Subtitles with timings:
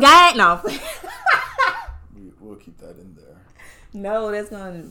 [0.00, 0.36] What's gang?
[0.36, 0.60] No.
[2.14, 3.36] We, we'll keep that in there.
[3.92, 4.90] no, that's gonna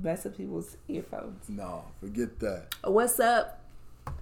[0.00, 1.48] mess up people's earphones.
[1.48, 2.74] No, forget that.
[2.84, 3.60] What's up?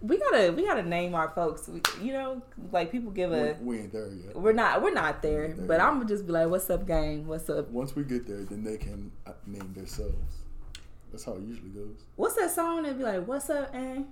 [0.02, 1.68] We gotta we gotta name our folks.
[1.68, 2.42] We, you know,
[2.72, 3.56] like people give a.
[3.60, 4.36] we ain't there yet.
[4.36, 6.86] We're not we're not there, There but you I'm gonna just be like, "What's up,
[6.86, 7.26] gang?
[7.26, 7.68] What's up?
[7.70, 10.14] Once we get there, then they can uh, name themselves.
[11.10, 12.04] That's how it usually goes.
[12.16, 14.06] What's that song?" They'd be like, "What's up, and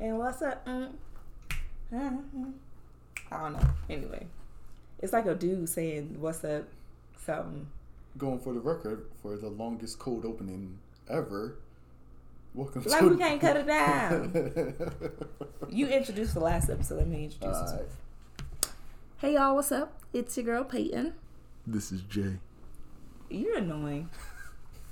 [0.00, 0.92] and what's up?" Mm?
[1.92, 3.70] I don't know.
[3.88, 4.26] Anyway,
[5.00, 6.64] it's like a dude saying, "What's up?"
[7.24, 7.66] Something.
[8.18, 10.78] Going for the record for the longest cold opening
[11.08, 11.56] ever.
[12.54, 15.14] Welcome Like to we can't cut it down.
[15.68, 16.96] You introduced the last episode.
[16.98, 17.86] Let me introduce this Alright.
[19.18, 19.92] Hey y'all, what's up?
[20.12, 21.14] It's your girl Peyton.
[21.66, 22.38] This is Jay.
[23.28, 24.08] You're annoying.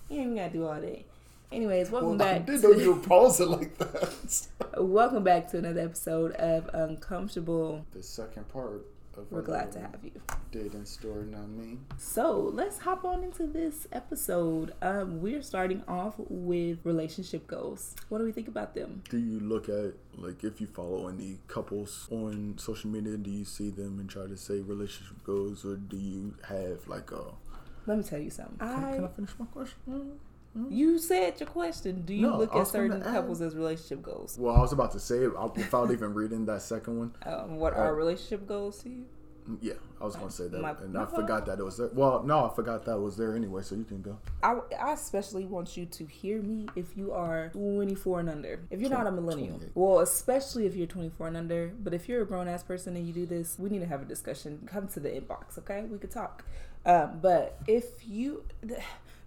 [0.09, 1.05] You ain't even gotta do all that.
[1.51, 2.47] Anyways, welcome Well, I back.
[2.47, 4.47] didn't know To, you would pause it like that.
[4.79, 7.85] welcome back to another episode of Uncomfortable.
[7.93, 8.81] the second part of
[9.31, 10.13] We're glad to have you.
[10.51, 11.27] dating story.
[11.27, 11.79] Not me.
[11.99, 14.73] So let's hop on into this episode.
[14.83, 17.95] Um, we're starting off with relationship goals.
[18.09, 19.03] What do we think about them?
[19.11, 23.17] Do you look at like if you follow any couples on social media?
[23.17, 27.11] Do you see them and try to say relationship goals, or do you have like
[27.13, 27.25] a?
[27.87, 28.59] Let me tell you something.
[28.59, 30.19] Can, I can I finish my question?
[30.71, 32.03] You said your question.
[32.03, 34.37] Do you No, look at certain couples as relationship goals?
[34.39, 37.15] Well, I was about to say I- without even reading that second one.
[37.27, 39.05] Um, what Uh, are relationship goals to you?
[39.63, 41.89] Yeah, I was gonna say that, My- and I forgot that it was there.
[41.95, 43.63] Well, no, I forgot that was there anyway.
[43.63, 44.19] So you can go.
[44.43, 48.61] I, I especially want you to hear me if you are 24 and under.
[48.71, 49.59] If you're not a millennial.
[49.75, 51.73] Well, especially if you're 24 and under.
[51.83, 54.03] But if you're a grown ass person and you do this, we need to have
[54.03, 54.69] a discussion.
[54.71, 55.87] Come to the inbox, okay?
[55.91, 56.45] We could talk.
[56.89, 58.45] Um, but if you,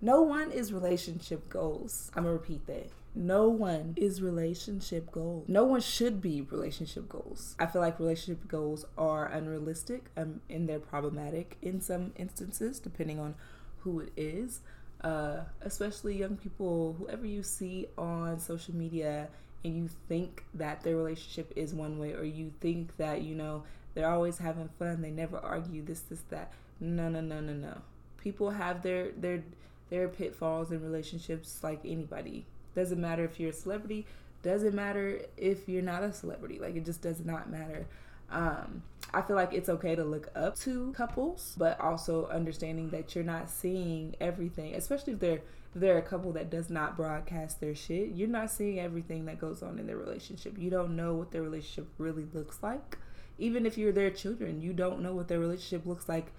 [0.02, 2.12] no one is relationship goals.
[2.16, 2.90] I'm to repeat that.
[3.14, 5.46] No one is relationship goals.
[5.48, 7.56] No one should be relationship goals.
[7.60, 13.20] I feel like relationship goals are unrealistic um, and they're problematic in some instances, depending
[13.20, 13.36] on
[13.80, 14.62] who it is.
[15.04, 19.28] Uh, especially young people, whoever you see on social media,
[19.64, 23.64] and you think that their relationship is one way, or you think that, you know,
[23.94, 26.52] they're always having fun, they never argue, this, this, that.
[26.82, 27.78] No, no, no, no, no.
[28.18, 29.44] People have their, their,
[29.90, 32.46] their pitfalls in relationships like anybody.
[32.76, 34.06] Doesn't matter if you're a celebrity,
[34.42, 36.58] doesn't matter if you're not a celebrity.
[36.60, 37.86] Like, it just does not matter.
[38.32, 38.82] Um,
[39.14, 43.24] I feel like it's okay to look up to couples, but also understanding that you're
[43.24, 45.42] not seeing everything, especially if they're
[45.74, 48.10] if they're a couple that does not broadcast their shit.
[48.10, 50.58] You're not seeing everything that goes on in their relationship.
[50.58, 52.98] You don't know what their relationship really looks like.
[53.38, 56.32] Even if you're their children, you don't know what their relationship looks like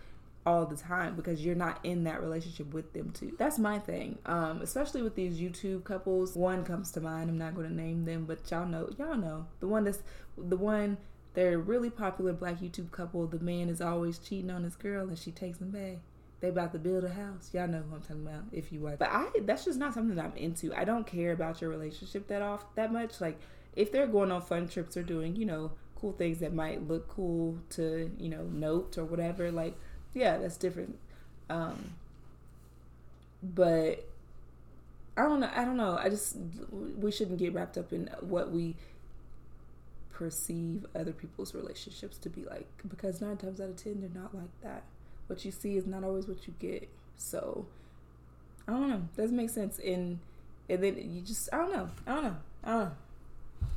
[0.44, 3.34] all the time because you're not in that relationship with them too.
[3.38, 4.18] That's my thing.
[4.26, 6.34] Um, especially with these YouTube couples.
[6.34, 7.30] One comes to mind.
[7.30, 8.90] I'm not going to name them, but y'all know.
[8.98, 10.02] Y'all know the one that's
[10.36, 10.98] the one.
[11.34, 13.26] They're a really popular black YouTube couple.
[13.26, 15.98] The man is always cheating on his girl, and she takes him back.
[16.40, 17.50] They about to build a house.
[17.52, 18.42] Y'all know who I'm talking about.
[18.50, 20.74] If you watch, but I that's just not something that I'm into.
[20.74, 23.20] I don't care about your relationship that off that much.
[23.20, 23.38] Like
[23.76, 25.70] if they're going on fun trips or doing you know
[26.02, 29.52] cool things that might look cool to you know note or whatever.
[29.52, 29.78] Like
[30.14, 30.98] yeah, that's different.
[31.48, 31.92] Um,
[33.42, 34.06] but
[35.16, 35.50] I don't know.
[35.54, 35.98] I don't know.
[35.98, 36.36] I just
[36.70, 38.76] we shouldn't get wrapped up in what we
[40.12, 44.34] perceive other people's relationships to be like because nine times out of ten they're not
[44.34, 44.84] like that.
[45.26, 46.88] What you see is not always what you get.
[47.16, 47.66] So
[48.68, 49.02] I don't know.
[49.16, 49.78] Doesn't make sense.
[49.78, 50.18] And
[50.68, 51.90] and then you just I don't know.
[52.06, 52.36] I don't know.
[52.64, 52.92] I don't know.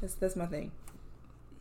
[0.01, 0.71] That's that's my thing.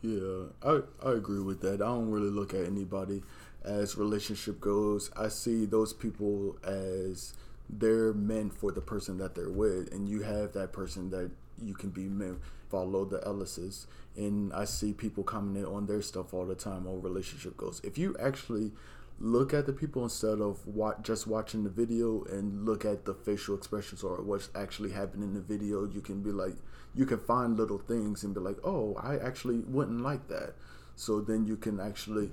[0.01, 1.75] Yeah, I I agree with that.
[1.75, 3.23] I don't really look at anybody
[3.65, 5.11] as relationship goes.
[5.17, 7.33] I see those people as
[7.69, 11.31] they're meant for the person that they're with, and you have that person that
[11.61, 12.39] you can be meant.
[12.69, 17.01] Follow the Ellises, and I see people commenting on their stuff all the time on
[17.01, 17.79] relationship goals.
[17.83, 18.71] If you actually
[19.19, 20.59] look at the people instead of
[21.01, 25.33] just watching the video and look at the facial expressions or what's actually happening in
[25.33, 26.55] the video you can be like
[26.93, 30.53] you can find little things and be like oh i actually wouldn't like that
[30.97, 32.29] so then you can actually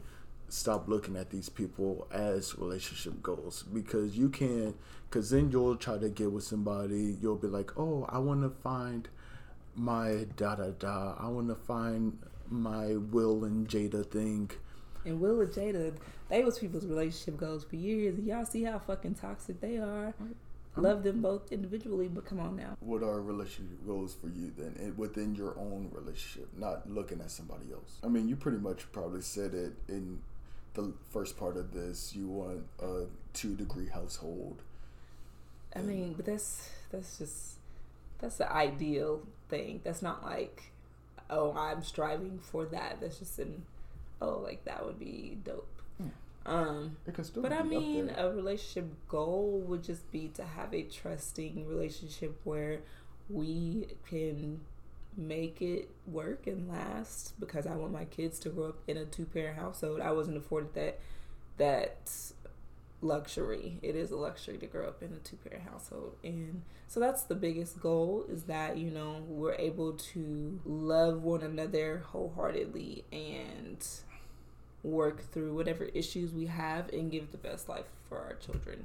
[0.52, 4.76] stop looking at these people as relationship goals because you can't
[5.08, 8.50] because then you'll try to get with somebody you'll be like oh i want to
[8.62, 9.08] find
[9.74, 12.18] my da da da i want to find
[12.50, 14.50] my will and jada thing
[15.04, 15.94] And Will and Jada,
[16.28, 18.18] they was people's relationship goals for years.
[18.18, 20.14] And y'all see how fucking toxic they are.
[20.76, 22.76] Love them both individually, but come on now.
[22.80, 27.30] what are relationship goals for you then and within your own relationship not looking at
[27.30, 30.18] somebody else i mean you pretty much probably said it in
[30.74, 34.62] the first part of this you want a two degree household
[35.74, 37.54] I mean, but that's that's just
[38.18, 39.80] that's the ideal thing.
[39.84, 40.70] That's not like,
[41.30, 42.98] oh, I'm striving for that.
[43.00, 43.64] That's just an
[44.20, 45.68] oh, like that would be dope.
[46.44, 50.74] Um, It can still but I mean, a relationship goal would just be to have
[50.74, 52.80] a trusting relationship where
[53.30, 54.60] we can
[55.16, 57.38] make it work and last.
[57.40, 60.00] Because I want my kids to grow up in a two parent household.
[60.00, 60.98] I wasn't afforded that
[61.58, 62.10] that
[63.00, 63.78] luxury.
[63.82, 67.22] It is a luxury to grow up in a two parent household, and so that's
[67.22, 73.86] the biggest goal is that you know we're able to love one another wholeheartedly and
[74.82, 78.84] work through whatever issues we have and give the best life for our children.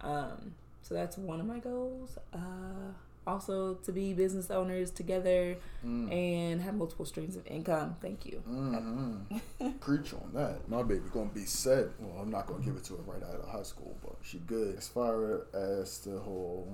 [0.00, 2.18] Um, so that's one of my goals.
[2.32, 2.92] Uh,
[3.26, 6.12] also, to be business owners together Mm.
[6.12, 7.96] and have multiple streams of income.
[8.00, 8.42] Thank you.
[8.48, 9.68] Mm-hmm.
[9.80, 10.68] Preach on that.
[10.68, 11.88] My baby gonna be set.
[12.00, 14.38] Well, I'm not gonna give it to her right out of high school, but she
[14.38, 14.76] good.
[14.76, 16.66] As far as the whole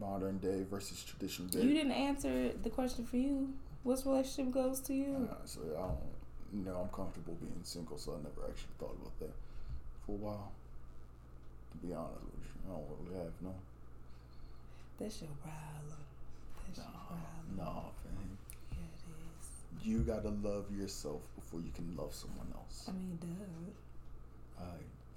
[0.00, 3.52] modern day versus traditional day, You didn't answer the question for you.
[3.84, 5.28] What's relationship goes to you?
[5.44, 5.98] so I don't.
[6.52, 9.34] You know, I'm comfortable being single, so I never actually thought about that
[10.06, 10.52] for a while.
[11.72, 13.54] To be honest with you, I don't really have no.
[14.98, 15.98] That's your problem.
[16.66, 17.56] That's No, your problem.
[17.56, 18.38] no, fam.
[18.72, 19.86] Yeah, it is.
[19.86, 22.86] You gotta love yourself before you can love someone else.
[22.88, 24.62] I mean, duh.
[24.62, 24.64] I,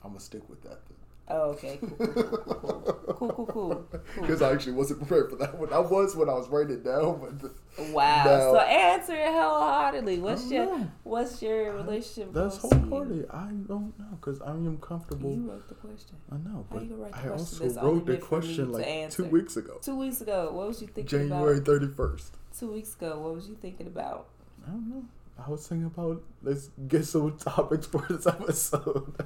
[0.03, 0.79] I'm gonna stick with that.
[0.87, 0.97] Then.
[1.27, 1.79] Oh, okay.
[1.81, 3.87] Cool, cool, cool, cool.
[4.19, 4.47] Because cool.
[4.47, 5.71] I actually wasn't prepared for that one.
[5.71, 7.51] I was when I was writing it down, but
[7.93, 8.25] Wow.
[8.25, 8.53] No.
[8.53, 10.19] So answer it wholeheartedly.
[10.19, 10.91] What's your know.
[11.03, 12.85] What's your relationship that's goals to you?
[12.89, 13.29] wholehearted.
[13.31, 15.31] I don't know because I am comfortable.
[15.31, 16.17] You wrote the question.
[16.31, 18.71] I know, How but you write the I also wrote the meant for me question
[18.73, 21.29] like two weeks ago, Two weeks ago, what was you thinking about?
[21.29, 22.35] January thirty first.
[22.57, 24.27] Two weeks ago, what was you thinking about?
[24.67, 25.05] I don't know.
[25.43, 29.13] I was thinking about let's get some topics for this episode.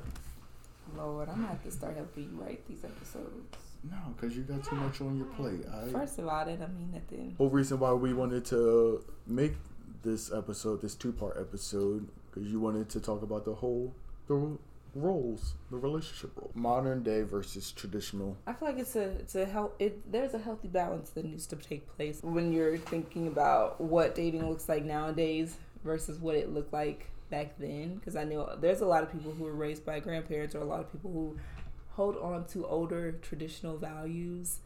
[0.97, 3.57] Lord, I'm gonna have to start helping you write these episodes.
[3.89, 5.65] no, because you got too much on your plate.
[5.71, 7.35] I First of all, that don't mean nothing.
[7.37, 9.53] whole reason why we wanted to make
[10.03, 13.93] this episode, this two part episode, because you wanted to talk about the whole
[14.27, 14.57] the
[14.95, 18.37] roles, the relationship role, modern day versus traditional.
[18.47, 19.71] I feel like it's a it's a health.
[19.79, 24.15] It there's a healthy balance that needs to take place when you're thinking about what
[24.15, 27.95] dating looks like nowadays versus what it looked like back then.
[27.95, 30.65] Because I know there's a lot of people who were raised by grandparents or a
[30.65, 31.37] lot of people who
[31.95, 34.59] hold on to older traditional values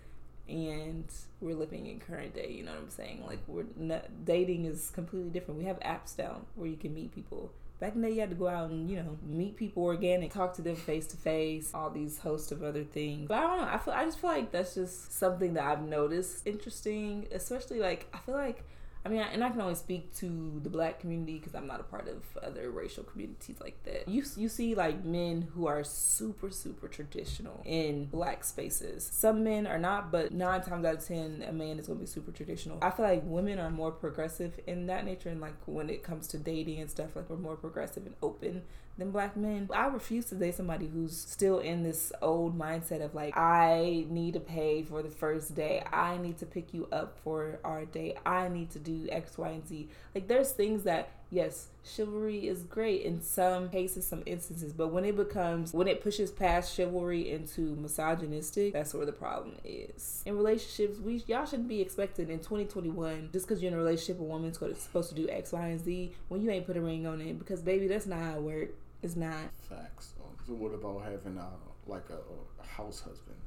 [0.48, 1.06] and
[1.42, 3.24] we're living in current day you know what i'm saying?
[3.26, 5.60] Like we're not, dating is completely different.
[5.60, 7.52] We have apps down where you can meet people.
[7.80, 10.34] Back in the day you had to go out and you know meet people organic
[10.34, 13.28] talk to them face to face all these host of other things.
[13.28, 15.84] But i don't know i feel i just feel like that's just something that i've
[15.84, 18.64] noticed interesting especially like i feel like
[19.06, 21.84] I mean, and I can only speak to the black community because I'm not a
[21.84, 24.10] part of other racial communities like that.
[24.10, 29.10] You you see like men who are super super traditional in black spaces.
[29.12, 32.04] Some men are not, but nine times out of ten, a man is going to
[32.04, 32.78] be super traditional.
[32.82, 36.28] I feel like women are more progressive in that nature, and like when it comes
[36.30, 38.64] to dating and stuff, like we're more progressive and open
[39.00, 39.70] than black men.
[39.74, 44.34] I refuse to date somebody who's still in this old mindset of like, I need
[44.34, 45.84] to pay for the first day.
[45.92, 48.18] I need to pick you up for our date.
[48.26, 49.88] I need to do X, Y, and Z.
[50.14, 55.06] Like, there's things that, yes, chivalry is great in some cases, some instances, but when
[55.06, 60.24] it becomes, when it pushes past chivalry into misogynistic, that's where the problem is.
[60.26, 64.20] In relationships, we y'all shouldn't be expecting in 2021, just because you're in a relationship,
[64.20, 67.08] a woman's supposed to do X, Y, and Z when you ain't put a ring
[67.08, 68.74] on it, because baby, that's not how it works.
[69.02, 69.38] It's not.
[69.70, 70.14] Facts.
[70.18, 71.48] So, so what about having a
[71.88, 72.20] like a,
[72.62, 73.38] a house husband?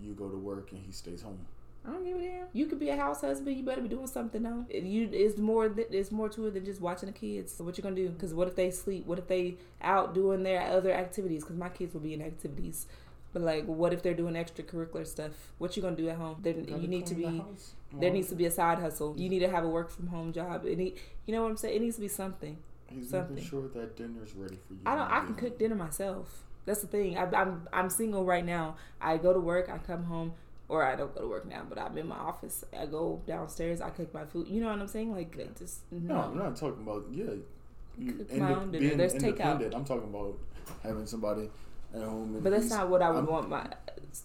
[0.00, 1.44] You go to work and he stays home.
[1.86, 2.46] I don't give a damn.
[2.52, 3.56] You could be a house husband.
[3.56, 4.66] You better be doing something though.
[4.70, 5.68] You, it's more.
[5.68, 7.52] th- It's more to it than just watching the kids.
[7.54, 8.08] So what you gonna do?
[8.10, 9.06] Because what if they sleep?
[9.06, 11.42] What if they out doing their other activities?
[11.44, 12.86] Because my kids will be in activities.
[13.32, 15.32] But like, what if they're doing extracurricular stuff?
[15.58, 16.36] What you gonna do at home?
[16.42, 17.24] There, Gotta you need to be.
[17.24, 17.44] the.
[18.00, 19.14] There needs to be a side hustle.
[19.16, 20.66] You need to have a work from home job.
[20.66, 21.76] It need, you know what I'm saying?
[21.76, 22.58] It needs to be something.
[22.90, 23.34] He's something.
[23.36, 24.80] making sure that dinner's ready for you.
[24.86, 25.10] I don't.
[25.10, 26.42] I can cook dinner myself.
[26.66, 27.16] That's the thing.
[27.16, 28.76] I, I'm I'm single right now.
[29.00, 29.68] I go to work.
[29.70, 30.32] I come home,
[30.68, 31.62] or I don't go to work now.
[31.68, 32.64] But I'm in my office.
[32.78, 33.80] I go downstairs.
[33.80, 34.48] I cook my food.
[34.48, 35.12] You know what I'm saying?
[35.12, 36.20] Like just No, no.
[36.22, 37.24] I'm not talking about yeah.
[37.98, 38.78] You Cook my own dinner.
[38.86, 39.24] being There's takeout.
[39.30, 39.74] independent.
[39.74, 40.38] I'm talking about
[40.82, 41.50] having somebody
[41.94, 42.38] at home.
[42.42, 43.48] But that's not what I would I'm- want.
[43.48, 43.66] My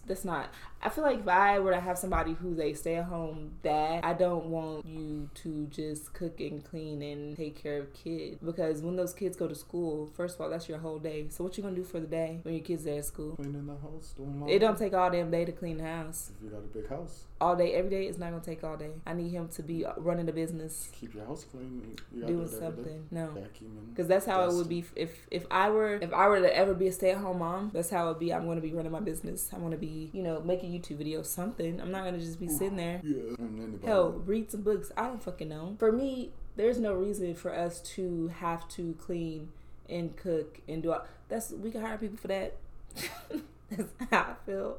[0.06, 0.48] that's not.
[0.84, 4.04] I feel like if I were to have somebody who's a stay at home dad,
[4.04, 8.82] I don't want you to just cook and clean and take care of kids because
[8.82, 11.26] when those kids go to school, first of all, that's your whole day.
[11.30, 13.34] So what you gonna do for the day when your kids are at school?
[13.36, 16.30] cleaning the house, doing It don't take all damn day to clean the house.
[16.36, 18.06] If you got a big house, all day, every day.
[18.06, 18.90] It's not gonna take all day.
[19.06, 21.96] I need him to be running a business, keep your house clean.
[22.12, 22.90] You doing do it every day.
[22.90, 23.06] something.
[23.10, 23.88] No, Vacuuming.
[23.90, 26.74] because that's how it would be if if I were if I were to ever
[26.74, 27.70] be a stay at home mom.
[27.72, 28.32] That's how it would be.
[28.32, 29.50] I'm gonna be running my business.
[29.52, 31.80] I'm gonna be you know making YouTube videos, something.
[31.80, 33.00] I'm not gonna just be sitting there.
[33.02, 33.36] Yeah.
[33.84, 34.92] Hell, read some books.
[34.96, 35.76] I don't fucking know.
[35.78, 39.50] For me, there's no reason for us to have to clean
[39.88, 42.56] and cook and do all that's we can hire people for that.
[43.70, 44.78] that's how I feel.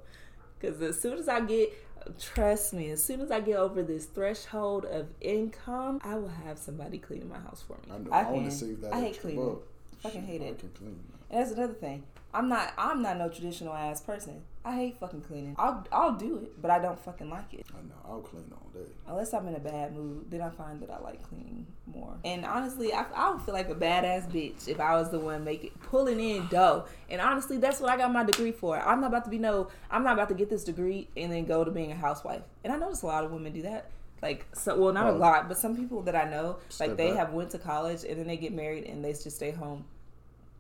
[0.62, 1.74] Cause as soon as I get
[2.20, 6.58] trust me, as soon as I get over this threshold of income, I will have
[6.58, 7.94] somebody cleaning my house for me.
[7.94, 8.12] I know.
[8.12, 8.94] I, I, want to save that.
[8.94, 9.58] I hate cleaning.
[10.02, 10.64] Fucking hate I it.
[10.82, 11.00] And
[11.30, 12.04] that's another thing.
[12.34, 14.42] I'm not I'm not no traditional ass person.
[14.68, 15.56] I hate fucking cleaning.
[15.60, 17.68] I'll I'll do it, but I don't fucking like it.
[17.72, 17.94] I know.
[18.04, 18.90] I'll clean all day.
[19.08, 22.16] Unless I'm in a bad mood, then I find that I like cleaning more.
[22.26, 25.44] And honestly, I, I would feel like a badass bitch if I was the one
[25.44, 26.86] making pulling in dough.
[27.12, 28.80] And honestly, that's what I got my degree for.
[28.80, 29.68] I'm not about to be no.
[29.92, 32.42] I'm not about to get this degree and then go to being a housewife.
[32.64, 33.92] And I notice a lot of women do that.
[34.24, 35.18] Like so, well, not a Oh.
[35.18, 38.26] lot, but some people that I know, like they have went to college and then
[38.26, 39.86] they get married and they just stay home.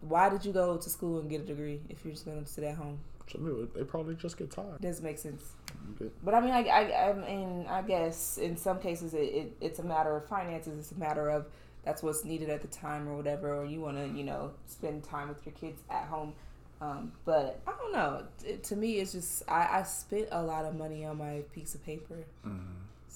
[0.01, 2.47] Why did you go to school and get a degree if you're just going to
[2.47, 2.99] sit at home?
[3.31, 4.81] Some people they probably just get tired.
[4.81, 5.43] Doesn't make sense.
[5.95, 6.11] Okay.
[6.23, 9.79] But I mean, I, I, I mean, I guess in some cases it, it, it's
[9.79, 10.77] a matter of finances.
[10.79, 11.45] It's a matter of
[11.83, 15.03] that's what's needed at the time or whatever, or you want to, you know, spend
[15.03, 16.33] time with your kids at home.
[16.81, 18.23] Um, but I don't know.
[18.63, 21.85] To me, it's just I, I spent a lot of money on my piece of
[21.85, 22.25] paper,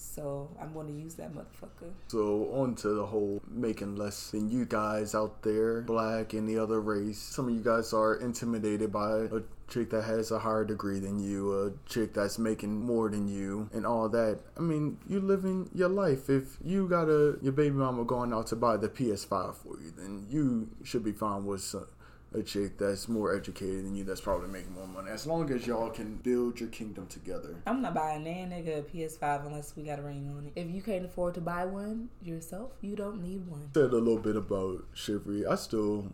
[0.00, 1.90] so I'm going to use that motherfucker.
[2.08, 6.58] So on to the whole making less than you guys out there, black and the
[6.58, 7.18] other race.
[7.18, 11.20] Some of you guys are intimidated by a chick that has a higher degree than
[11.20, 14.40] you, a chick that's making more than you, and all that.
[14.56, 16.28] I mean, you living your life.
[16.28, 19.92] If you got a your baby mama going out to buy the PS5 for you,
[19.96, 21.74] then you should be fine with
[22.32, 25.10] a chick that's more educated than you, that's probably making more money.
[25.10, 27.56] As long as y'all can build your kingdom together.
[27.66, 30.60] I'm not buying that nigga a PS5 unless we got a ring on it.
[30.60, 33.70] If you can't afford to buy one yourself, you don't need one.
[33.74, 35.44] said a little bit about chivalry.
[35.46, 36.12] I still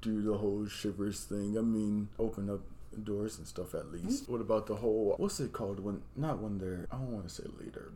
[0.00, 1.58] do the whole chivalrous thing.
[1.58, 2.60] I mean, open up
[3.02, 4.26] doors and stuff at least.
[4.26, 4.32] Hmm?
[4.32, 7.34] What about the whole what's it called when not when they're I don't want to
[7.34, 7.92] say leader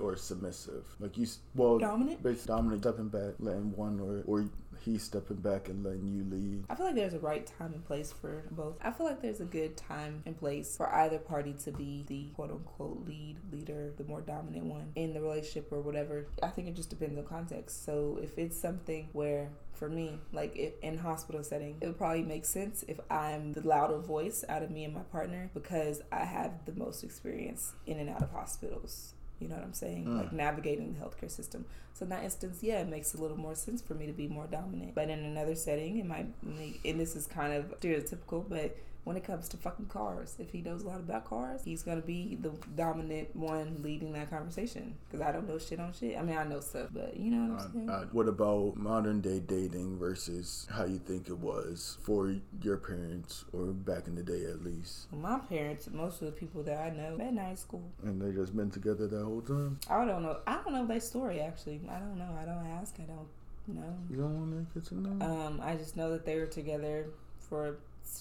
[0.00, 0.84] or submissive.
[1.00, 2.22] Like you, well, Dominant?
[2.22, 4.48] basically dominant, stepping back, letting one or or
[4.82, 6.64] he stepping back and letting you lead.
[6.68, 8.76] I feel like there's a right time and place for both.
[8.82, 12.26] I feel like there's a good time and place for either party to be the
[12.34, 16.26] quote unquote lead, leader, the more dominant one in the relationship or whatever.
[16.42, 17.84] I think it just depends on context.
[17.84, 22.22] So if it's something where, for me, like if in hospital setting, it would probably
[22.22, 26.24] make sense if I'm the louder voice out of me and my partner because I
[26.24, 29.14] have the most experience in and out of hospitals.
[29.42, 30.06] You know what I'm saying?
[30.06, 30.16] Mm.
[30.18, 31.64] Like navigating the healthcare system.
[31.94, 34.28] So in that instance, yeah, it makes a little more sense for me to be
[34.28, 34.94] more dominant.
[34.94, 39.16] But in another setting, it might make, and this is kind of stereotypical, but when
[39.16, 42.36] it comes to fucking cars, if he knows a lot about cars, he's gonna be
[42.40, 44.94] the dominant one leading that conversation.
[45.04, 46.16] Because I don't know shit on shit.
[46.16, 47.90] I mean, I know stuff, but you know what I'm saying?
[47.90, 52.76] Uh, uh, what about modern day dating versus how you think it was for your
[52.76, 55.08] parents or back in the day at least?
[55.10, 57.82] Well, my parents, most of the people that I know, met in high school.
[58.04, 59.80] And they just been together that whole time?
[59.90, 60.38] I don't know.
[60.46, 61.80] I don't know their story actually.
[61.90, 62.36] I don't know.
[62.40, 62.94] I don't ask.
[63.00, 63.26] I don't
[63.66, 63.96] know.
[64.10, 65.24] You don't want to get to know?
[65.24, 67.06] Um, I just know that they were together
[67.38, 67.74] for a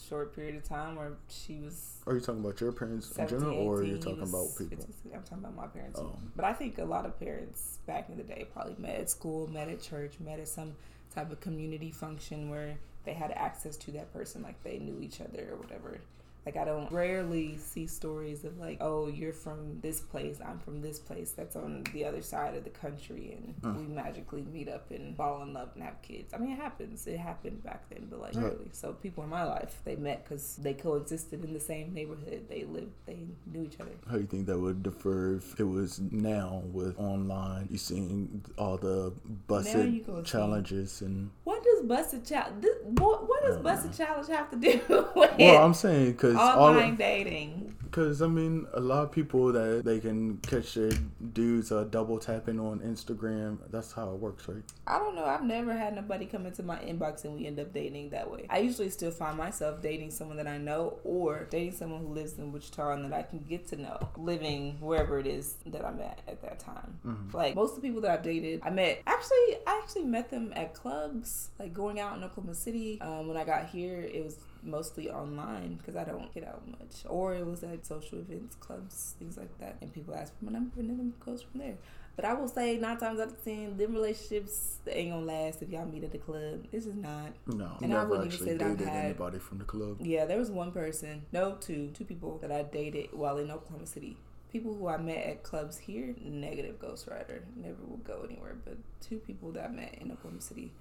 [0.08, 3.58] short period of time where she was Are you talking about your parents in general,
[3.58, 4.78] or are you he talking about people?
[4.78, 5.12] 15.
[5.14, 6.00] I'm talking about my parents.
[6.00, 6.16] Oh.
[6.36, 9.48] But I think a lot of parents back in the day probably met at school,
[9.48, 10.76] met at church, met at some
[11.14, 15.22] type of community function where they had access to that person, like they knew each
[15.22, 16.00] other or whatever.
[16.46, 20.82] Like I don't rarely see stories of like, oh, you're from this place, I'm from
[20.82, 23.78] this place that's on the other side of the country, and Mm.
[23.88, 26.34] we magically meet up and fall in love and have kids.
[26.34, 27.06] I mean, it happens.
[27.06, 28.42] It happened back then, but like Yeah.
[28.46, 28.70] rarely.
[28.72, 32.48] So people in my life, they met because they coexisted in the same neighborhood.
[32.50, 33.92] They lived, they knew each other.
[34.08, 37.68] How do you think that would differ if it was now with online?
[37.70, 39.14] You seeing all the
[39.48, 42.66] busted you see- challenges and What does busted challenge?
[42.84, 44.80] What, what does Uh, busted challenge have to do
[45.16, 47.76] with well, I'm saying because all online dating?
[47.84, 50.92] because I mean a lot of people that they can catch their
[51.34, 53.58] dudes uh, double tapping on Instagram.
[53.70, 54.64] That's how it works, right?
[54.88, 55.26] I don't know.
[55.26, 58.46] I've never had nobody come into my inbox and we end up dating that way.
[58.50, 62.38] I usually still find myself dating someone that I know or dating someone who lives
[62.38, 66.00] in Wichita and that I can get to know, living wherever it is that I'm
[66.00, 66.98] at at that time.
[67.06, 67.34] Mhm.
[67.34, 70.54] Like most of the people that I've dated, I met actually I actually met them
[70.56, 73.00] at clubs, like going out in Oklahoma City.
[73.02, 77.04] Um, when I got here, it was mostly online because I don't get out much,
[77.08, 80.52] or it was at social events, clubs, things like that, and people ask for my
[80.52, 81.78] number and then it goes from there.
[82.16, 85.62] But I will say nine times out of ten, them relationships they ain't gonna last
[85.62, 86.66] if y'all meet at the club.
[86.72, 87.30] This is not.
[87.48, 89.98] No, And I never wouldn't even actually say that dated had- anybody from the club.
[90.02, 93.88] Yeah, there was one person, no, two, two people that I dated while in Oklahoma
[93.88, 94.18] City.
[94.52, 98.58] People who I met at clubs here, negative ghostwriter, never will go anywhere.
[98.66, 100.74] But two people that I met in Oklahoma City,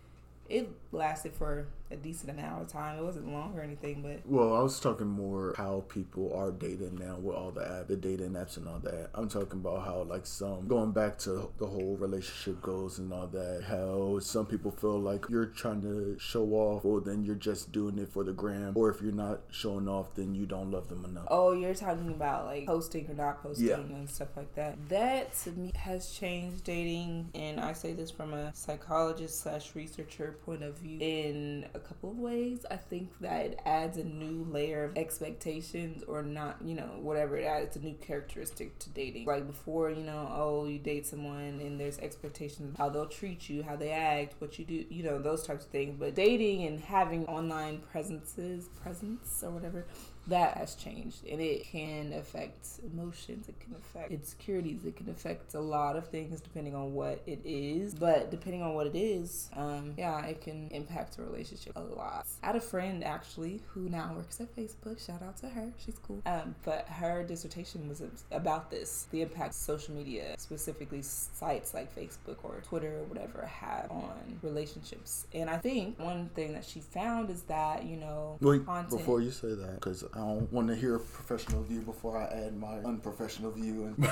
[0.51, 2.99] it lasted for a decent amount of time.
[2.99, 6.97] It wasn't long or anything, but Well, I was talking more how people are dating
[7.01, 9.11] now with all the app, the dating apps and all that.
[9.15, 13.27] I'm talking about how like some going back to the whole relationship goals and all
[13.29, 13.65] that.
[13.67, 17.99] How some people feel like you're trying to show off, or then you're just doing
[17.99, 21.05] it for the gram, or if you're not showing off, then you don't love them
[21.05, 21.27] enough.
[21.29, 23.77] oh, you're talking about like posting or not posting Yeah.
[23.79, 24.77] and stuff like that.
[24.89, 30.37] That to me has changed dating, and I say this from a psychologist slash researcher
[30.45, 32.65] point of view in a couple of ways.
[32.71, 37.37] I think that it adds a new layer of expectations or not, you know, whatever
[37.37, 39.27] it adds a new characteristic to dating.
[39.27, 43.63] Like before, you know, oh, you date someone and there's expectations how they'll treat you,
[43.63, 45.97] how they act, what you do, you know, those types of things.
[45.99, 49.85] But dating and having online presences, presence or whatever,
[50.31, 55.55] that has changed and it can affect emotions it can affect insecurities it can affect
[55.55, 59.51] a lot of things depending on what it is but depending on what it is
[59.57, 62.27] um yeah it can impact a relationship a lot.
[62.43, 65.99] I had a friend actually who now works at facebook shout out to her she's
[66.07, 71.95] cool um but her dissertation was about this the impact social media specifically sites like
[71.95, 76.81] facebook or twitter or whatever have on relationships and i think one thing that she
[76.81, 80.69] found is that you know Wait, content before you say that, because I don't want
[80.69, 83.95] to hear a professional view before I add my unprofessional view.
[83.97, 84.09] And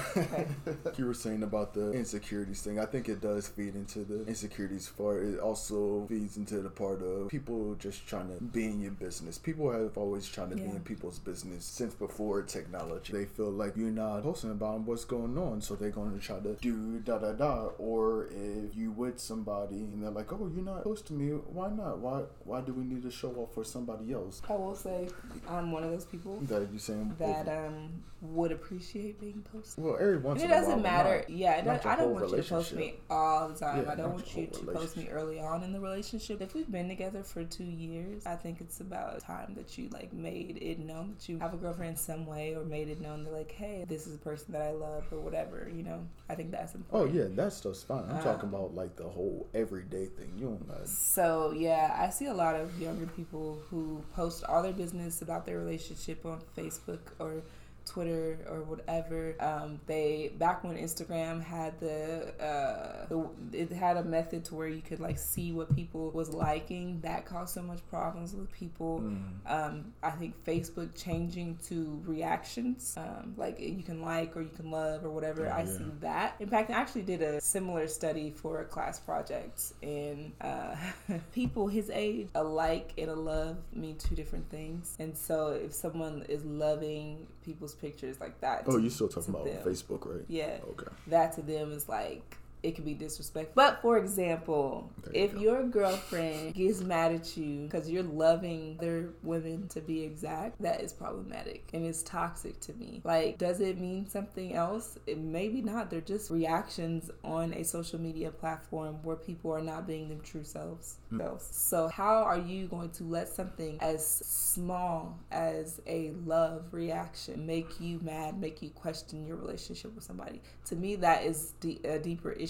[0.98, 2.78] you were saying about the insecurities thing.
[2.78, 5.24] I think it does feed into the insecurities part.
[5.24, 9.38] It also feeds into the part of people just trying to be in your business.
[9.38, 13.12] People have always tried to be in people's business since before technology.
[13.12, 16.38] They feel like you're not posting about what's going on, so they're going to try
[16.40, 17.68] to do da da da.
[17.78, 21.32] Or if you with somebody and they're like, "Oh, you're not posting me.
[21.32, 21.98] Why not?
[21.98, 25.08] Why why do we need to show off for somebody else?" I will say
[25.48, 27.76] I'm one of those people That you saying that um
[28.20, 29.82] would appreciate being posted.
[29.82, 31.18] well, every once And it doesn't matter.
[31.18, 33.84] not- yeah, not I don't want you to post me all the time.
[33.84, 36.40] Yeah, I don't want you to post me early on in the relationship.
[36.42, 40.12] If we've been together for two years, I think it's about time that you like
[40.12, 43.22] made it known that you have a girlfriend in some way, or made it known
[43.24, 45.70] that like, hey, this is a person that I love, or whatever.
[45.72, 47.16] You know, I think that's important.
[47.16, 48.04] Oh yeah, that stuff's fine.
[48.10, 50.32] I'm talking um, about like the whole everyday thing.
[50.36, 50.80] You don't know.
[50.84, 55.46] So yeah, I see a lot of younger people who post all their business about
[55.46, 57.42] their relationship on Facebook or
[57.88, 59.34] Twitter or whatever.
[59.40, 64.68] Um, they back when Instagram had the, uh, the it had a method to where
[64.68, 67.00] you could like see what people was liking.
[67.00, 69.02] That caused so much problems with people.
[69.46, 74.70] Um, I think Facebook changing to reactions, um, like you can like or you can
[74.70, 75.44] love or whatever.
[75.44, 75.78] Yeah, I yeah.
[75.78, 76.34] see that.
[76.40, 80.76] In fact, I actually did a similar study for a class project, and uh,
[81.32, 84.96] people his age, a like and a love mean two different things.
[84.98, 89.44] And so, if someone is loving people's pictures like that, Oh, you still talking about
[89.46, 90.24] them, Facebook, right?
[90.28, 90.92] Yeah, Okay.
[91.08, 93.52] that to them is like it could be disrespectful.
[93.54, 95.40] But for example, you if go.
[95.40, 100.80] your girlfriend gets mad at you because you're loving other women to be exact, that
[100.80, 103.00] is problematic and it's toxic to me.
[103.04, 104.98] Like, does it mean something else?
[105.06, 105.90] It, maybe not.
[105.90, 110.44] They're just reactions on a social media platform where people are not being their true
[110.44, 110.96] selves.
[111.16, 111.48] Selves.
[111.52, 117.80] So, how are you going to let something as small as a love reaction make
[117.80, 120.40] you mad, make you question your relationship with somebody?
[120.66, 122.47] To me, that is de- a deeper issue.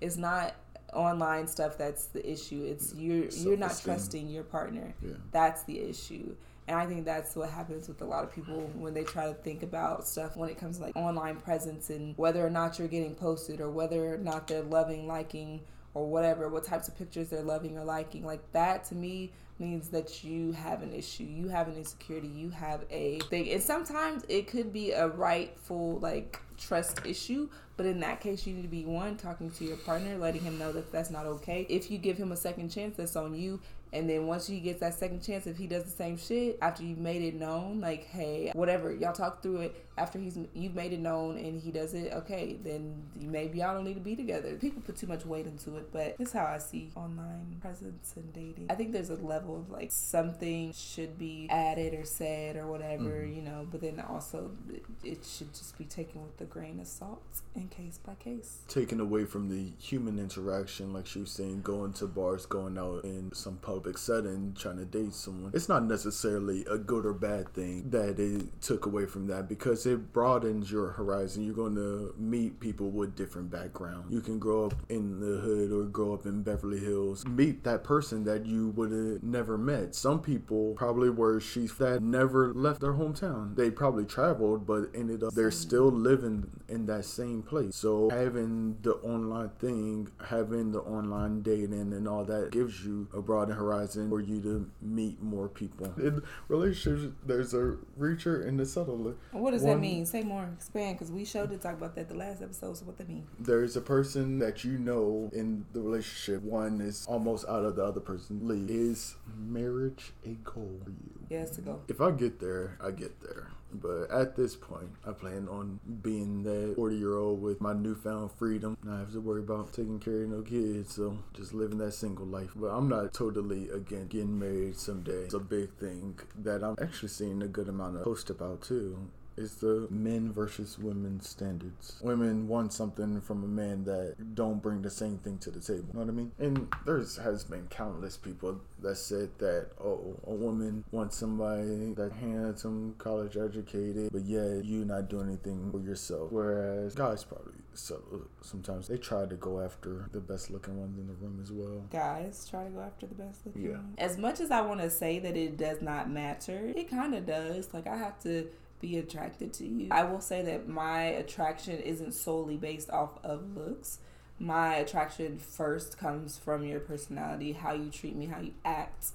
[0.00, 0.54] It's not
[0.92, 2.64] online stuff that's the issue.
[2.64, 4.94] It's you're you're not trusting your partner.
[5.02, 5.14] Yeah.
[5.32, 6.34] That's the issue.
[6.66, 9.32] And I think that's what happens with a lot of people when they try to
[9.32, 12.88] think about stuff when it comes to like online presence and whether or not you're
[12.88, 15.62] getting posted or whether or not they're loving, liking,
[15.94, 18.24] or whatever, what types of pictures they're loving or liking.
[18.24, 22.50] Like that to me means that you have an issue, you have an insecurity, you
[22.50, 23.50] have a thing.
[23.50, 28.54] And sometimes it could be a rightful like trust issue, but in that case, you
[28.54, 31.66] need to be one talking to your partner, letting him know that that's not okay.
[31.68, 33.60] If you give him a second chance, that's on you.
[33.92, 36.82] And then once he gets that second chance, if he does the same shit after
[36.82, 40.92] you've made it known, like hey, whatever, y'all talk through it after he's you've made
[40.92, 44.54] it known and he does it, okay, then maybe y'all don't need to be together.
[44.56, 48.14] People put too much weight into it, but this is how I see online presence
[48.16, 48.66] and dating.
[48.70, 53.22] I think there's a level of like something should be added or said or whatever,
[53.22, 53.34] mm-hmm.
[53.34, 56.86] you know, but then also it, it should just be taken with a grain of
[56.86, 57.22] salt
[57.54, 58.60] and case by case.
[58.68, 63.04] Taken away from the human interaction, like she was saying, going to bars, going out
[63.04, 65.52] in some public setting, trying to date someone.
[65.54, 69.86] It's not necessarily a good or bad thing that it took away from that because
[69.88, 71.44] it broadens your horizon.
[71.44, 74.12] You're going to meet people with different backgrounds.
[74.12, 77.84] You can grow up in the hood or grow up in Beverly Hills, meet that
[77.84, 79.94] person that you would have never met.
[79.94, 83.56] Some people probably were she's that never left their hometown.
[83.56, 87.76] They probably traveled, but ended up they're still living in that same place.
[87.76, 93.22] So having the online thing, having the online dating and all that gives you a
[93.22, 95.92] broader horizon for you to meet more people.
[95.98, 99.14] In relationships, there's a reacher and a subtler.
[99.32, 100.06] What does One, that mean?
[100.06, 102.76] Say more, expand, because we showed to talk about that the last episode.
[102.76, 103.26] So what that mean?
[103.38, 106.42] There's a person that you know in the relationship.
[106.42, 108.70] One is almost out of the other person's league.
[108.70, 111.26] Is marriage a goal for you?
[111.30, 111.82] Yes, a goal.
[111.88, 113.48] If I get there, I get there.
[113.70, 118.32] But at this point, I plan on being that 40 year old with my newfound
[118.32, 118.78] freedom.
[118.82, 120.94] Not have to worry about taking care of no kids.
[120.94, 122.52] So just living that single life.
[122.56, 125.24] But I'm not totally against getting married someday.
[125.24, 128.98] It's a big thing that I'm actually seeing a good amount of post about too
[129.38, 131.98] is the men versus women standards.
[132.02, 135.84] Women want something from a man that don't bring the same thing to the table.
[135.92, 136.32] You know what I mean?
[136.38, 142.12] And there's has been countless people that said that oh a woman wants somebody that
[142.12, 146.32] handsome, college educated, but yet you not doing anything for yourself.
[146.32, 148.00] Whereas guys probably so
[148.42, 151.84] sometimes they try to go after the best looking ones in the room as well.
[151.90, 153.70] Guys try to go after the best looking.
[153.70, 153.78] Yeah.
[153.98, 157.24] As much as I want to say that it does not matter, it kind of
[157.24, 157.72] does.
[157.72, 158.48] Like I have to
[158.80, 159.88] be attracted to you.
[159.90, 163.98] I will say that my attraction isn't solely based off of looks.
[164.38, 169.08] My attraction first comes from your personality, how you treat me, how you act,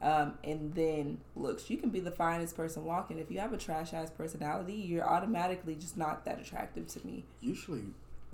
[0.00, 1.68] um, and then looks.
[1.68, 3.18] You can be the finest person walking.
[3.18, 7.24] If you have a trash ass personality, you're automatically just not that attractive to me.
[7.40, 7.84] Usually,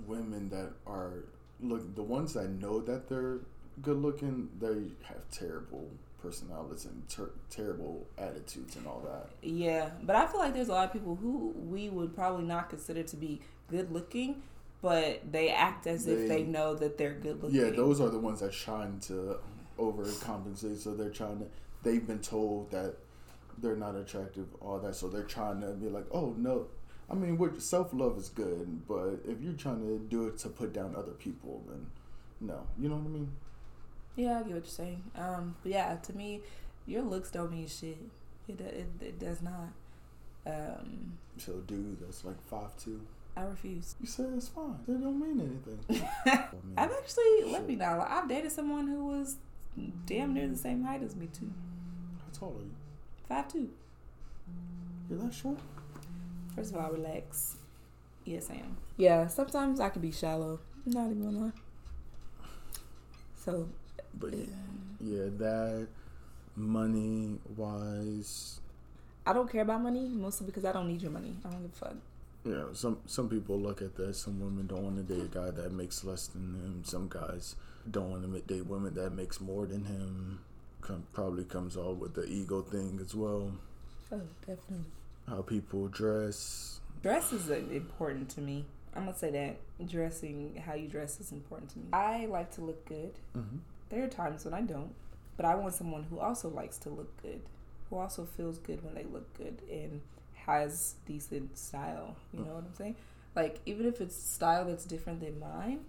[0.05, 1.25] women that are
[1.59, 3.39] look the ones that know that they're
[3.81, 5.89] good looking, they have terrible
[6.21, 9.29] personalities and ter- terrible attitudes and all that.
[9.41, 12.69] Yeah, but I feel like there's a lot of people who we would probably not
[12.69, 14.41] consider to be good looking,
[14.81, 17.59] but they act as they, if they know that they're good looking.
[17.59, 19.37] Yeah, those are the ones that trying to
[19.77, 20.77] overcompensate.
[20.77, 21.45] So they're trying to.
[21.83, 22.95] They've been told that
[23.57, 24.95] they're not attractive, all that.
[24.95, 26.67] So they're trying to be like, oh no.
[27.09, 30.71] I mean, self love is good, but if you're trying to do it to put
[30.71, 31.87] down other people, then
[32.39, 32.65] no.
[32.79, 33.31] You know what I mean?
[34.15, 35.03] Yeah, I get what you're saying.
[35.15, 36.41] Um, but yeah, to me,
[36.85, 37.97] your looks don't mean shit.
[38.47, 39.69] It it, it does not.
[40.45, 43.01] Um, so, dude, that's like five two.
[43.35, 43.95] I refuse.
[44.01, 44.79] You said it's fine.
[44.87, 46.05] It don't mean anything.
[46.77, 48.05] I've actually let me know.
[48.07, 49.37] I've dated someone who was
[50.05, 51.51] damn near the same height as me too.
[52.19, 52.71] How tall are you?
[53.27, 53.69] Five two.
[55.09, 55.59] You're that short.
[56.55, 57.55] First of all, relax.
[58.25, 58.77] Yes, I am.
[58.97, 60.59] Yeah, sometimes I can be shallow.
[60.85, 61.51] Not even gonna lie.
[63.35, 63.69] So
[64.13, 64.45] but yeah,
[64.99, 65.87] yeah that
[66.55, 68.59] money wise.
[69.25, 71.35] I don't care about money mostly because I don't need your money.
[71.45, 71.95] I don't give a fuck.
[72.43, 74.15] Yeah, some some people look at that.
[74.15, 76.81] Some women don't want to date a guy that makes less than them.
[76.83, 77.55] Some guys
[77.89, 80.39] don't want to date women that makes more than him.
[80.81, 83.51] Come, probably comes all with the ego thing as well.
[84.11, 84.85] Oh, definitely.
[85.27, 86.79] How people dress.
[87.03, 88.65] Dress is important to me.
[88.95, 91.85] I'm gonna say that dressing, how you dress, is important to me.
[91.93, 93.13] I like to look good.
[93.37, 93.57] Mm-hmm.
[93.91, 94.95] There are times when I don't,
[95.35, 97.41] but I want someone who also likes to look good,
[97.89, 100.01] who also feels good when they look good and
[100.45, 102.15] has decent style.
[102.33, 102.95] You know what I'm saying?
[103.35, 105.81] Like even if it's style that's different than mine,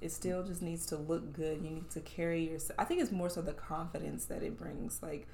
[0.00, 1.62] it still just needs to look good.
[1.62, 2.78] You need to carry yourself.
[2.80, 5.02] I think it's more so the confidence that it brings.
[5.02, 5.26] Like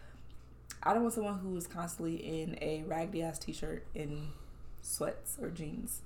[0.82, 4.28] I don't want someone who is constantly in a raggedy ass t-shirt in
[4.82, 6.02] sweats or jeans.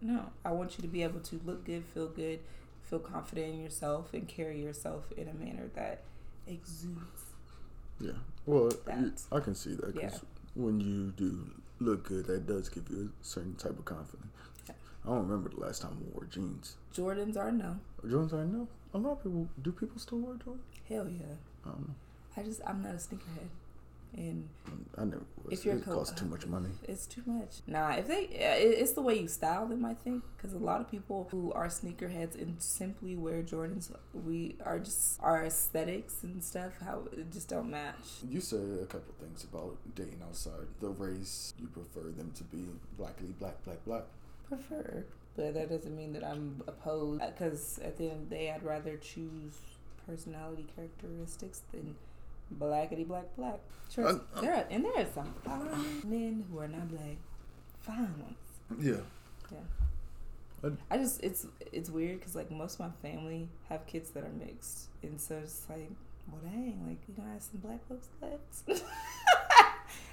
[0.00, 2.40] No, I want you to be able to look good, feel good,
[2.90, 6.02] feel confident in yourself and carry yourself in a manner that
[6.46, 7.24] exudes.
[8.00, 8.12] Yeah.
[8.44, 9.22] Well, that.
[9.30, 10.18] I can see that because yeah.
[10.54, 14.26] when you do look good, that does give you a certain type of confidence.
[14.68, 14.74] Yeah.
[15.04, 16.76] I don't remember the last time I wore jeans.
[16.94, 17.76] Jordans are no.
[18.04, 18.66] Jordans are no.
[18.92, 19.70] A lot of people do.
[19.70, 20.58] People still wear Jordans?
[20.88, 21.36] Hell yeah.
[21.64, 21.94] I don't know.
[22.36, 23.48] I just I'm not a sneakerhead.
[24.16, 24.48] And
[24.98, 25.58] I never was.
[25.58, 26.70] If you're it costs too much money.
[26.82, 27.60] It's too much.
[27.66, 29.84] Nah, if they, it's the way you style them.
[29.84, 34.56] I think because a lot of people who are sneakerheads and simply wear Jordans, we
[34.64, 36.72] are just our aesthetics and stuff.
[36.84, 37.94] How it just don't match.
[38.28, 41.54] You said a couple things about dating outside the race.
[41.58, 42.64] You prefer them to be
[42.98, 44.04] blackly black, black, black.
[44.48, 45.04] Prefer,
[45.36, 47.22] but that doesn't mean that I'm opposed.
[47.24, 49.58] Because at the end of the day, I'd rather choose
[50.06, 51.94] personality characteristics than
[52.58, 53.58] blackity black black.
[53.92, 57.16] Sure, uh, there are, and there are some fine men who are not black,
[57.80, 58.84] fine ones.
[58.84, 59.00] Yeah.
[59.50, 59.58] Yeah.
[60.90, 64.24] I, I just it's it's weird because like most of my family have kids that
[64.24, 65.90] are mixed, and so it's like
[66.30, 68.82] well, dang, like you gonna have some black folks left.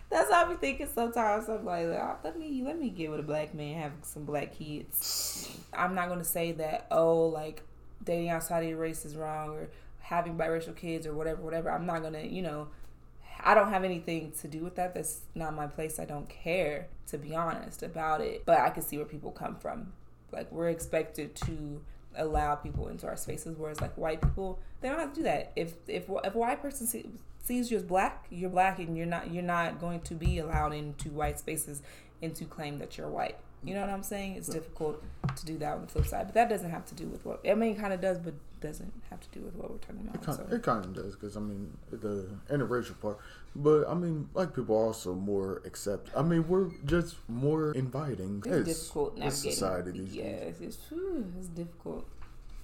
[0.10, 1.50] That's how I be thinking sometimes.
[1.50, 4.58] I'm like, oh, let me let me get with a black man have some black
[4.58, 5.50] kids.
[5.74, 7.62] I'm not gonna say that oh like
[8.04, 9.70] dating outside of your race is wrong or
[10.08, 11.70] having biracial kids or whatever whatever.
[11.70, 12.70] I'm not gonna you know
[13.44, 14.94] I don't have anything to do with that.
[14.94, 16.00] That's not my place.
[16.00, 18.44] I don't care to be honest about it.
[18.46, 19.94] But I can see where people come from.
[20.32, 21.82] Like we're expected to
[22.16, 25.52] allow people into our spaces, whereas like white people they don't have to do that.
[25.56, 27.06] If if if a white person see,
[27.44, 30.74] sees you as black, you're black, and you're not you're not going to be allowed
[30.74, 31.82] into white spaces
[32.22, 33.38] and to claim that you're white.
[33.64, 34.36] You know what I'm saying?
[34.36, 35.04] It's difficult
[35.36, 37.42] to do that on the flip side, but that doesn't have to do with what
[37.46, 37.76] I mean.
[37.76, 40.16] It kind of does, but doesn't have to do with what we're talking about.
[40.16, 40.56] It kind, so.
[40.56, 43.20] it kind of does because I mean the interracial part,
[43.56, 46.10] but I mean black people are also more accept.
[46.16, 48.44] I mean we're just more inviting.
[48.46, 49.52] It's, it's difficult navigating.
[49.52, 50.42] society these days.
[50.48, 52.08] it's, it's, whew, it's difficult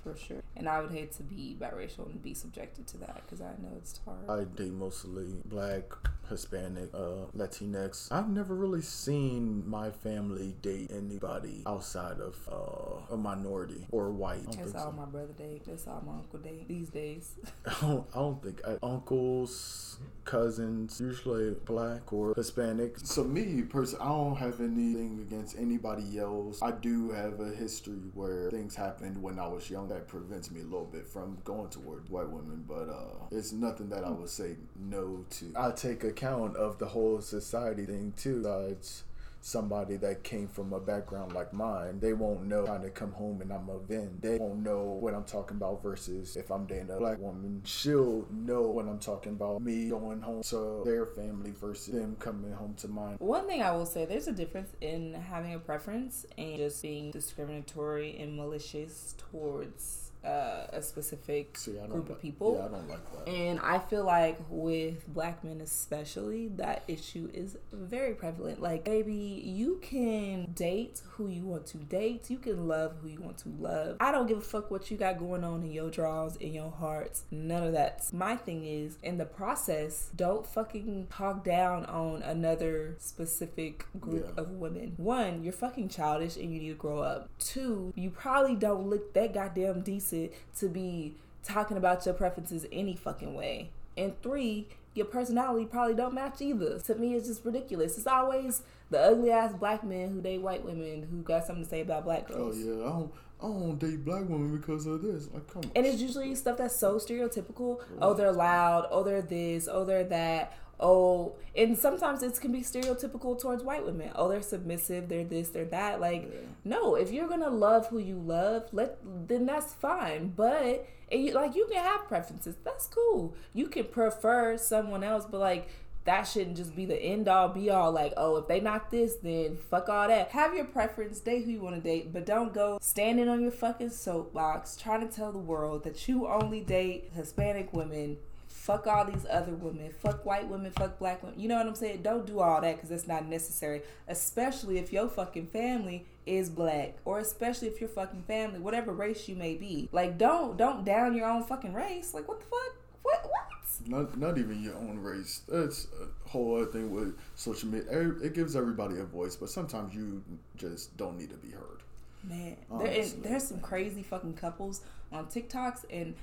[0.04, 0.44] for sure.
[0.56, 3.70] And I would hate to be biracial and be subjected to that because I know
[3.78, 4.30] it's hard.
[4.30, 5.84] I date mostly black,
[6.30, 8.12] Hispanic, uh, Latinx.
[8.12, 14.46] I've never really seen my family date anybody outside of uh, a minority or white.
[14.58, 14.98] That's all so.
[14.98, 15.64] my brother date.
[15.66, 17.36] That's all my uncle date these days.
[17.66, 22.98] I don't, I don't think I, uncles, cousins, usually black or Hispanic.
[23.04, 26.62] So me, personally, I don't have anything against anybody else.
[26.62, 30.62] I do have a history where things happened when I was young that prevents me
[30.62, 34.30] a little bit from going toward white women, but uh, it's nothing that I would
[34.30, 35.54] say no to.
[35.56, 38.42] I take account of the whole society thing too.
[38.44, 39.04] Besides
[39.44, 43.42] somebody that came from a background like mine, they won't know trying to come home
[43.42, 44.18] and I'm a Vin.
[44.22, 48.26] They won't know what I'm talking about versus if I'm dating a black woman, she'll
[48.32, 49.62] know what I'm talking about.
[49.62, 53.18] Me going home to their family versus them coming home to mine.
[53.20, 57.12] One thing I will say, there's a difference in having a preference and just being
[57.12, 62.56] discriminatory and malicious towards uh, a specific See, group of people.
[62.58, 63.32] Yeah, I don't like that.
[63.32, 68.62] And I feel like with black men especially, that issue is very prevalent.
[68.62, 72.30] Like, baby, you can date who you want to date.
[72.30, 73.98] You can love who you want to love.
[74.00, 76.72] I don't give a fuck what you got going on in your drawers, in your
[76.72, 77.24] hearts.
[77.30, 78.06] None of that.
[78.14, 84.42] My thing is, in the process, don't fucking talk down on another specific group Yeah.
[84.42, 84.94] of women.
[84.98, 87.30] One, you're fucking childish and you need to grow up.
[87.40, 90.13] Two, you probably don't look that goddamn decent
[90.60, 93.70] to be talking about your preferences any fucking way.
[93.98, 96.80] And three, your personality probably don't match either.
[96.80, 97.98] To me, it's just ridiculous.
[97.98, 101.70] It's always the ugly ass black men who date white women who got something to
[101.70, 102.58] say about black oh, girls.
[102.58, 105.30] Oh yeah, I don't, I don't date black women because of this.
[105.34, 105.72] Like, come on.
[105.76, 107.82] And it's usually stuff that's so stereotypical.
[108.00, 108.88] Oh, they're loud.
[108.90, 109.68] Oh, they're this.
[109.72, 110.58] Oh, they're that.
[110.80, 114.12] Oh, and sometimes it can be stereotypical towards white women.
[114.16, 115.08] Oh, they're submissive.
[115.08, 115.50] They're this.
[115.50, 116.02] They're that.
[116.02, 116.40] Like, Yeah.
[116.66, 116.96] no.
[116.96, 120.34] If you're gonna love who you love, let then that's fine.
[120.36, 122.56] But you, like you can have preferences.
[122.64, 123.36] That's cool.
[123.54, 125.68] You can prefer someone else, but like
[126.06, 129.16] that shouldn't just be the end all be all like oh if they not this
[129.24, 132.54] then fuck all that have your preference date who you want to date but don't
[132.54, 137.10] go standing on your fucking soapbox trying to tell the world that you only date
[137.16, 138.18] hispanic women
[138.54, 141.76] fuck all these other women fuck white women fuck black women you know what i'm
[141.76, 146.50] saying don't do all that because that's not necessary especially if your fucking family is
[146.50, 150.86] black or especially if your fucking family whatever race you may be like don't don't
[150.86, 154.76] down your own fucking race like what the fuck what what Not, not even your
[154.76, 155.42] own race.
[155.48, 157.92] That's a whole other thing with social media.
[157.92, 160.24] Er, it gives everybody a voice, but sometimes you
[160.56, 161.82] just don't need to be heard.
[162.24, 166.16] Man, there is, there's some crazy fucking couples on TikToks, and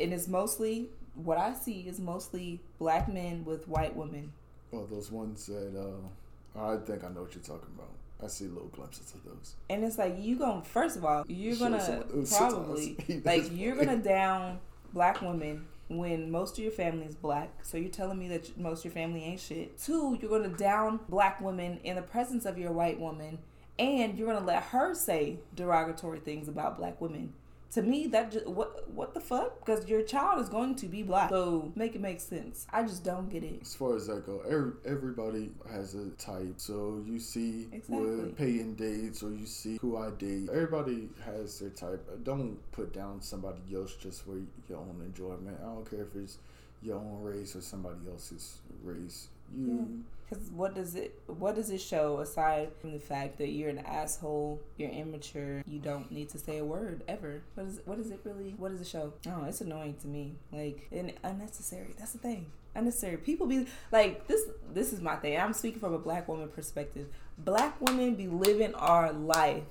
[0.00, 4.32] and it's mostly what I see is mostly black men with white women.
[4.70, 7.90] Well, those ones that uh, I think I know what you're talking about.
[8.22, 9.54] I see little glimpses of those.
[9.68, 14.58] And it's like you going first of all, you're gonna probably like you're gonna down
[14.92, 17.50] black women when most of your family is black.
[17.62, 19.78] So you're telling me that most of your family ain't shit.
[19.78, 23.38] Two, you're gonna down black women in the presence of your white woman,
[23.78, 27.34] and you're gonna let her say derogatory things about black women.
[27.76, 29.60] To me, that just what what the fuck?
[29.60, 32.66] Because your child is going to be black, so make it make sense.
[32.72, 33.58] I just don't get it.
[33.60, 36.54] As far as that go, every, everybody has a type.
[36.56, 37.98] So you see Exactly.
[37.98, 40.48] with Peyton dates, or you see who I date.
[40.50, 42.02] Everybody has their type.
[42.24, 44.38] Don't put down somebody else just for
[44.70, 45.58] your own enjoyment.
[45.62, 46.38] I don't care if it's
[46.80, 49.28] your own race or somebody else's race.
[49.54, 50.52] You Because mm.
[50.52, 54.60] what does it what does it show aside from the fact that you're an asshole,
[54.76, 57.42] you're immature, you don't need to say a word ever?
[57.54, 58.54] What is what is it really?
[58.56, 59.12] What does it show?
[59.28, 60.34] Oh, it's annoying to me.
[60.52, 61.94] Like and unnecessary.
[61.98, 62.46] That's the thing.
[62.74, 63.16] Unnecessary.
[63.16, 64.42] People be like this.
[64.72, 65.38] This is my thing.
[65.38, 67.06] I'm speaking from a black woman perspective.
[67.38, 69.64] Black women be living our life.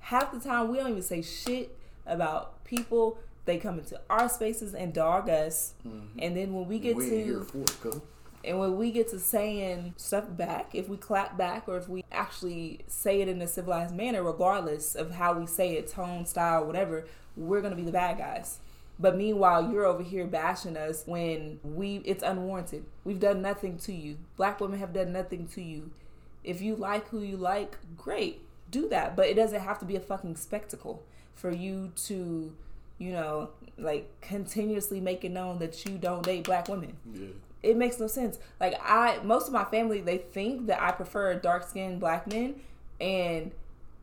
[0.00, 4.74] Half the time we don't even say shit about people they come into our spaces
[4.74, 5.72] and dog us.
[5.86, 6.18] Mm-hmm.
[6.18, 8.02] And then when we get we ain't here to for it.
[8.46, 12.04] And when we get to saying stuff back, if we clap back or if we
[12.12, 16.64] actually say it in a civilized manner, regardless of how we say it, tone, style,
[16.64, 17.06] whatever,
[17.36, 18.60] we're gonna be the bad guys.
[18.98, 22.84] But meanwhile, you're over here bashing us when we it's unwarranted.
[23.04, 24.16] We've done nothing to you.
[24.36, 25.90] Black women have done nothing to you.
[26.44, 28.42] If you like who you like, great.
[28.70, 29.16] Do that.
[29.16, 31.02] But it doesn't have to be a fucking spectacle
[31.34, 32.54] for you to,
[32.98, 37.28] you know, like continuously make it known that you don't date black women Yeah.
[37.62, 38.38] It makes no sense.
[38.60, 42.56] Like I, most of my family, they think that I prefer dark skinned black men,
[43.00, 43.52] and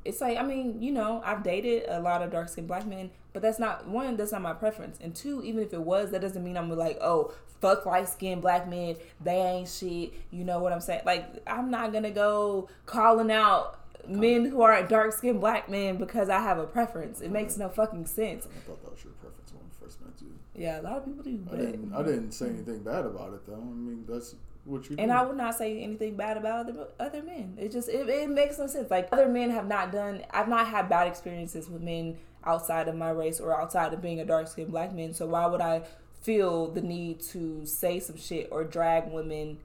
[0.06, 3.12] it's like I mean, you know, I've dated a lot of dark skinned black men,
[3.32, 4.18] but that's not one.
[4.18, 6.98] That's not my preference, and two, even if it was, that doesn't mean I'm like,
[7.02, 8.98] oh, fuck light skinned black men.
[9.24, 10.14] They ain't shit.
[10.32, 11.04] You know what I'm saying?
[11.06, 16.30] Like I'm not gonna go calling out men who are dark skinned black men because
[16.30, 17.22] I have a preference.
[17.22, 18.46] It makes no fucking sense.
[18.46, 20.34] I thought that was your preference when we first met you.
[20.56, 21.94] Yeah, a lot of people do, I didn't.
[21.94, 23.56] I didn't say anything bad about it though.
[23.56, 24.36] I mean, that's
[24.66, 24.96] what you.
[25.00, 25.16] And do.
[25.16, 27.58] I would not say anything bad about other, other men.
[27.60, 28.92] It just it, it makes no sense.
[28.92, 30.24] Like other men have not done.
[30.32, 34.20] I've not had bad experiences with men outside of my race or outside of being
[34.20, 35.14] a dark skinned black man.
[35.14, 35.84] So why would I
[36.22, 39.58] feel the need to say some shit or drag women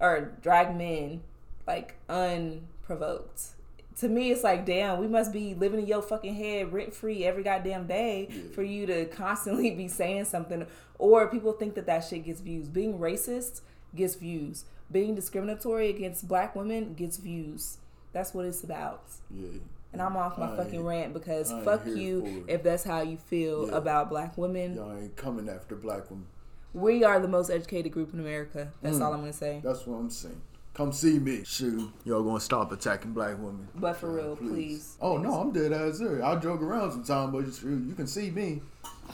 [0.00, 1.22] or drag men
[1.66, 3.53] like unprovoked?
[3.98, 7.24] To me, it's like, damn, we must be living in your fucking head rent free
[7.24, 8.42] every goddamn day Yeah.
[8.54, 10.66] for you to constantly be saying something.
[10.98, 12.68] Or people think that that shit gets views.
[12.68, 13.60] Being racist
[13.94, 14.64] gets views.
[14.90, 17.78] Being discriminatory against black women gets views.
[18.12, 19.02] That's what it's about.
[19.30, 19.48] Yeah.
[19.92, 23.16] And I'm off my I fucking rant because I fuck you if that's how you
[23.16, 23.76] feel Yeah.
[23.76, 24.74] about black women.
[24.74, 26.26] Y'all ain't coming after black women.
[26.72, 28.72] We are the most educated group in America.
[28.82, 29.02] That's Mm.
[29.02, 29.60] all I'm gonna say.
[29.62, 30.40] That's what I'm saying.
[30.74, 31.44] Come see me.
[31.44, 31.88] Shoot.
[32.04, 33.68] Y'all gonna stop attacking black women.
[33.76, 34.96] But for real, please.
[35.00, 36.24] Oh no, I'm dead ass there.
[36.24, 37.82] I joke around sometimes, but it's true.
[37.86, 38.60] You can see me,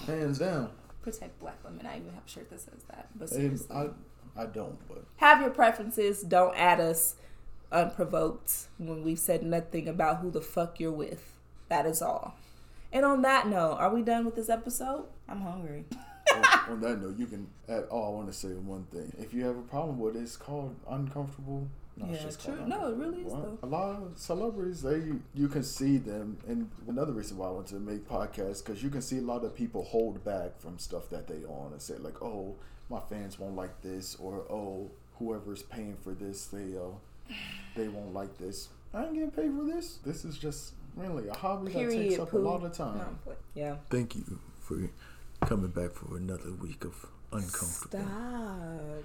[0.07, 0.70] hands down.
[1.03, 1.87] Protect black women.
[1.87, 3.09] I even have a shirt that says that.
[3.14, 3.75] But seriously.
[3.75, 3.88] I,
[4.40, 4.79] I don't.
[4.88, 6.23] But have your preferences.
[6.23, 7.16] Don't add us
[7.70, 11.37] unprovoked when we've said nothing about who the fuck you're with.
[11.68, 12.37] That is all.
[12.92, 15.05] And on that note, are we done with this episode?
[15.29, 15.85] I'm hungry.
[16.44, 17.85] On, on that note, you can add.
[17.90, 19.12] Oh, I want to say one thing.
[19.18, 21.68] If you have a problem with it, it's called uncomfortable.
[21.96, 22.66] No, it's Yeah, just true.
[22.66, 23.59] No, it really is, Uncomfortable.
[23.62, 25.03] A lot of celebrities, they
[25.35, 28.90] you can see them, and another reason why I want to make podcasts because you
[28.90, 31.96] can see a lot of people hold back from stuff that they on and say
[31.98, 32.55] like, oh,
[32.88, 37.35] my fans won't like this, or oh, whoever's paying for this, they uh,
[37.76, 38.68] they won't like this.
[38.92, 39.98] I ain't getting paid for this.
[40.05, 42.38] This is just really a hobby that takes up poo.
[42.38, 42.98] a lot of time.
[43.26, 43.76] No, yeah.
[43.90, 44.79] Thank you for
[45.46, 49.05] coming back for another week of uncomfortable Stop.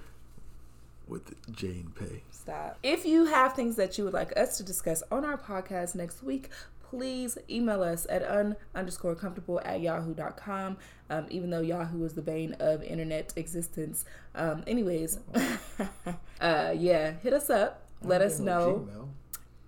[1.08, 2.24] with Jane Pay.
[2.32, 2.78] Stop.
[2.84, 6.24] If you have things that you would like us to discuss on our podcast next
[6.24, 6.50] week,
[6.90, 10.78] please email us at un underscore comfortable at yahoo.com.
[11.10, 14.06] Um, even though Yahoo is the bane of internet existence.
[14.34, 15.20] Um, anyways,
[16.42, 17.82] uh, yeah, hit us up.
[18.02, 18.88] Let us know.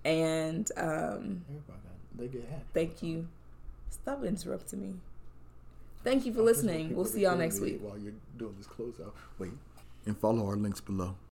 [0.03, 1.43] And um,
[2.15, 2.73] they get hacked.
[2.73, 3.27] thank you.
[3.89, 4.93] Stop interrupting me.
[6.03, 6.95] Thank you for listening.
[6.95, 7.79] We'll see y'all next week.
[7.81, 9.51] While you're doing this closeout, wait
[10.05, 11.17] and follow our links below.